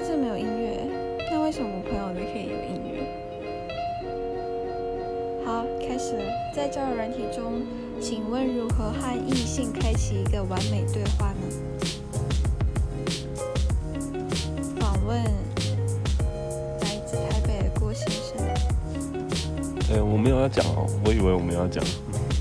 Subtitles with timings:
[0.00, 0.78] 他这没有音乐，
[1.28, 3.02] 那为什么我朋友的可以有音乐？
[5.44, 6.22] 好，开始了。
[6.54, 7.62] 在交友软体中，
[8.00, 11.40] 请问如何和异性开启一个完美对话呢？
[14.78, 15.20] 访问
[16.80, 18.38] 来自台北的郭先生。
[19.92, 21.84] 哎，我没有要讲哦，我以为我们要讲。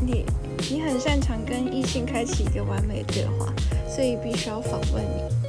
[0.00, 0.24] 你
[0.70, 3.52] 你很擅长跟异性开启一个完美对话，
[3.88, 5.39] 所以必须要访问你。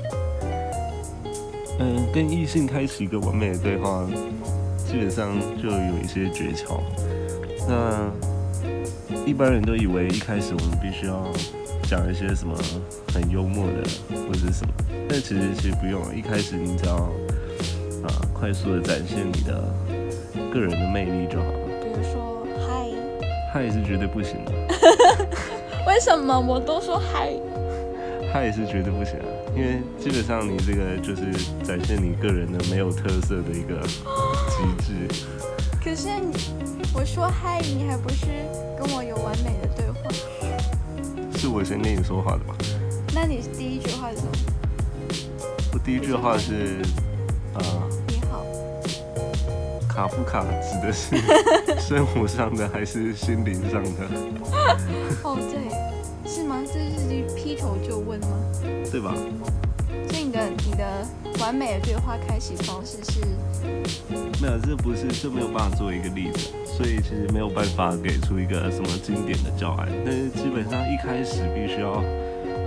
[1.81, 4.07] 嗯，跟异性开启一个完美的对话，
[4.77, 6.79] 基本上就有一些诀窍。
[7.67, 8.11] 那
[9.25, 11.25] 一般人都以为一开始我们必须要
[11.89, 12.55] 讲一些什么
[13.11, 13.81] 很幽默的
[14.27, 14.73] 或者什么，
[15.09, 19.63] 但其实其实不用，一开始你只要啊快速的展现你的
[20.53, 21.67] 个人的魅力就好了。
[21.81, 22.85] 比如说嗨，
[23.51, 24.51] 嗨是绝对不行的，
[25.87, 27.33] 为什么我都说嗨？
[28.31, 31.31] 嗨是绝对不行啊，因为基本上你这个就是
[31.63, 35.25] 展现你个人的没有特色的一个极致。
[35.83, 36.07] 可是
[36.93, 38.27] 我说嗨，你还不是
[38.79, 40.09] 跟我有完美的对话？
[41.37, 42.55] 是我先跟你说话的吧？
[43.13, 44.31] 那你第一句话是什么？
[45.73, 46.81] 我第一句话是，
[47.53, 47.61] 呃，
[48.07, 48.45] 你好，
[49.89, 51.17] 卡夫卡指的是
[51.81, 54.07] 生活上的还是心灵上的？
[55.23, 56.61] 哦对，是吗？
[56.65, 58.27] 这是劈头就问吗？
[58.91, 59.13] 对吧？
[60.09, 61.05] 所以你的你的
[61.39, 63.21] 完美的对话开启方式是，
[64.41, 69.87] 没有，这不是，这没有办法作为一个例子，所以其实没有办法给出一个什么经典的教案。
[70.05, 72.01] 但是基本上一开始必须要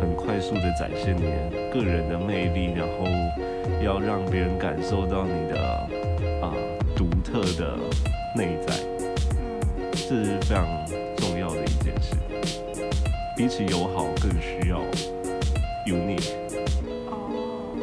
[0.01, 1.23] 很快速的展现你
[1.73, 3.05] 个人的魅力，然后
[3.83, 5.61] 要让别人感受到你的
[6.43, 6.53] 啊
[6.95, 7.77] 独特的
[8.37, 8.75] 内在，
[9.95, 10.65] 是非常。
[13.37, 14.81] 比起友好，更需要
[15.87, 16.31] unique。
[17.11, 17.77] 哦。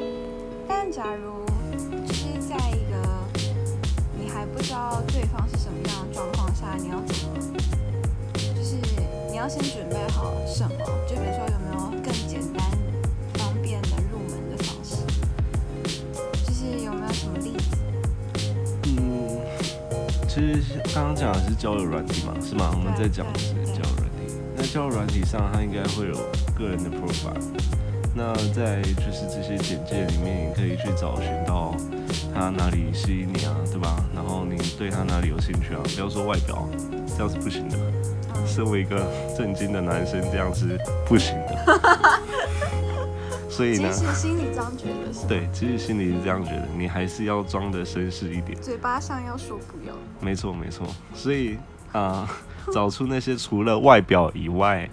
[0.66, 1.46] 但假如
[2.08, 2.96] 就是在一个
[4.18, 7.38] 你还不知道对方是什么样的状况下，你要怎么？
[8.56, 8.78] 就是
[9.30, 10.86] 你要先准备好什么？
[11.06, 12.66] 就比如说有没有更简单、
[13.34, 15.04] 方便的入门的方式？
[16.46, 17.78] 就是有没有什么例子？
[18.86, 19.42] 嗯，
[20.30, 22.72] 其实刚刚讲的是交友软体嘛，是吗？
[22.74, 24.01] 我们在讲的是交友软体。
[24.01, 24.01] 那
[24.72, 26.16] 交友软体上，他应该会有
[26.58, 27.36] 个人的 profile。
[28.16, 31.76] 那在就是这些简介里面，你可以去找寻到
[32.34, 34.02] 他哪里吸引你啊，对吧？
[34.16, 35.82] 然后你对他哪里有兴趣啊？
[35.84, 36.66] 不要说外表，
[37.06, 37.78] 这样是不行的。
[38.48, 39.06] 身为一个
[39.38, 42.22] 正经的男生，这样是不行的。
[43.50, 48.58] 所以即呢，使心里这样觉得是，对，其实心里是这样觉得，你还是要装的绅士一点。
[48.62, 49.94] 嘴巴上要说不要。
[50.22, 50.88] 没错，没错。
[51.14, 51.58] 所以
[51.92, 52.28] 啊、
[52.74, 54.90] 找出那些除了外表以外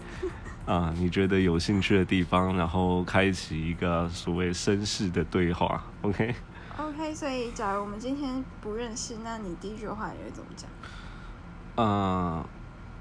[0.66, 5.82] 啊、你觉得有兴趣的地方，然后开启一个所谓绅士的对话。
[6.02, 10.68] OK，OK，所以假如我们今天不认识，那你第一句话你会怎么讲？
[11.82, 12.44] 啊、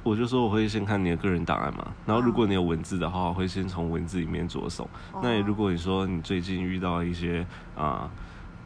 [0.03, 4.89] 我就说我会先看你的个人档案嘛，然后如果你有文字的话，我会先从文字里面着手。
[5.21, 8.09] 那如果你说你最近遇到一些啊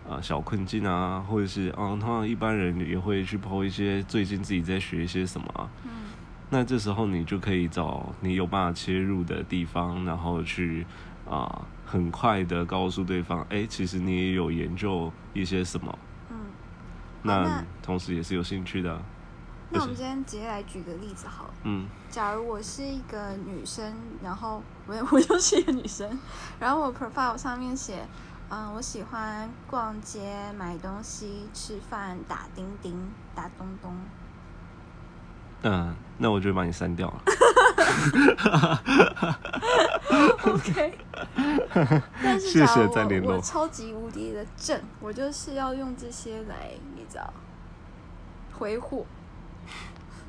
[0.10, 5.92] 啊、小困境啊，或者是啊，通常一般人也会去抛一些最近自己在学一些什么啊，嗯
[6.50, 10.86] 那这时候你就可以找你有办法切入的地方，然后去
[11.30, 15.98] 啊、很快的告诉对方，哎、其实你也有研究一些什么，
[16.30, 16.36] 嗯，
[17.22, 19.02] 那那同时也是有兴趣的啊，
[19.70, 21.54] 那我们今天直接来举个例子好了。
[21.64, 26.20] 嗯假如我是一个女生，然后我 我就是一个女生，
[26.60, 28.06] 然后我 profile 上面写，
[28.54, 33.96] 嗯，我喜欢逛街、买东西、吃饭、打钉钉、打东东。
[35.64, 37.24] 嗯，那我就把你删掉了。
[40.44, 40.98] OK，
[42.22, 47.34] 但是谢谢假如我再联络我超级无敌的正，我就是要用这些来，你知道，
[48.52, 49.06] 回货。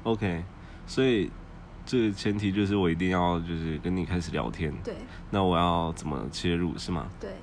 [0.04, 0.44] OK，
[0.86, 1.28] 所以
[1.84, 4.94] 这个前提就是我一定要就是跟你开始聊天，对
[5.30, 7.08] 那我要怎么切入是吗？
[7.18, 7.34] 对，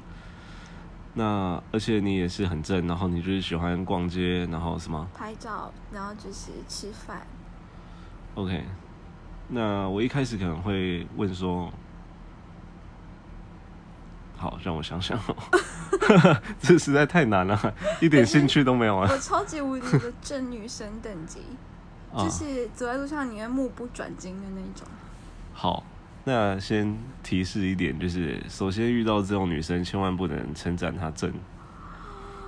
[1.13, 7.25] 那而且你也是很正，然后你就是喜欢逛街，然后什么拍照，然后就是吃饭。
[8.35, 8.63] ？OK，
[9.49, 11.73] 那我一开始可能会问说，
[14.37, 15.35] 好，让我想想哦，
[16.61, 19.09] 这实在太难了，一点兴趣都没有啊。
[19.11, 21.41] 我超级无敌的正女神等级，
[22.13, 24.87] 啊就是走在路上你会目不转睛的那种。
[25.53, 25.83] 好，
[26.29, 31.33] 那先提示一点，就是首先遇到这种女生，千万不能称赞她正。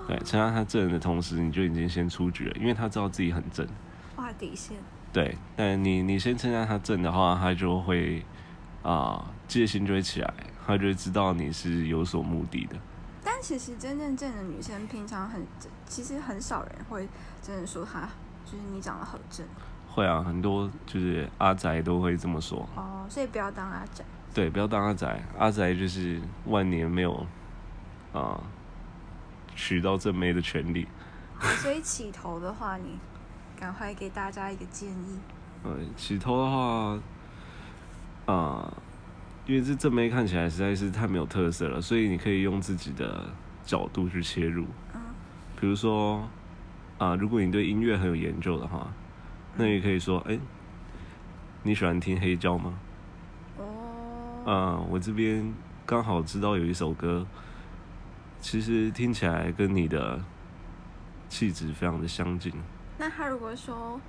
[0.07, 3.67] 对，称赞她正的同时，你就已经先出局了，因为她知道自己很正。
[4.15, 4.77] 画底线。
[5.11, 8.23] 对，但你你先称赞她正的话，她就会
[8.83, 10.31] 啊、戒心就会起来，
[10.67, 12.75] 她就会知道你是有所目的的。
[13.23, 15.43] 但但其实真正正的女生，平常很
[15.87, 17.09] 其实很少人会
[17.41, 18.07] 真的说她
[18.45, 19.43] 就是你长得很正。
[19.89, 22.59] 会啊，很多就是阿宅都会这么说。
[22.75, 24.05] 哦，所以不要当阿宅。
[24.33, 27.27] 对，不要当阿宅，阿宅就是万年没有
[28.13, 28.41] 啊
[29.53, 30.87] 娶到正妹的权利。
[31.57, 32.97] 所以起头的话，你
[33.59, 35.19] 赶快给大家一个建议。
[35.63, 38.73] 呃，起头的话，啊，
[39.45, 43.25] 因为这正妹看起来实在是太没有特色了，所以你可以用自己的
[43.65, 44.65] 角度去切入。
[44.93, 45.01] 嗯。
[45.59, 46.25] 比如说，
[46.97, 48.87] 啊，如果你对音乐很有研究的话，
[49.57, 50.39] 那也可以说，哎，
[51.63, 52.79] 你喜欢听黑胶吗？
[54.45, 55.53] 嗯，我这边
[55.85, 57.25] 刚好知道有一首歌，
[58.39, 60.19] 其实听起来跟你的
[61.29, 62.53] 气质非常的相近。
[62.97, 63.99] 那他如果说，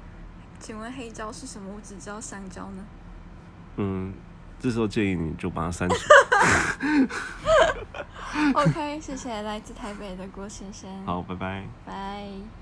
[0.59, 1.73] 请问黑胶是什么？
[1.75, 2.85] 我只知道香蕉呢。
[3.77, 4.13] 嗯，
[4.59, 5.95] 这时候建议你就把它删除。
[8.55, 10.91] OK，谢谢来自台北的郭先生。
[11.05, 11.65] 好，拜拜。
[11.87, 12.62] 拜。